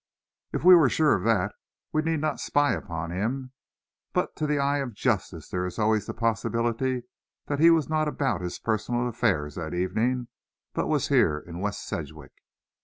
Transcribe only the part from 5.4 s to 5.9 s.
there is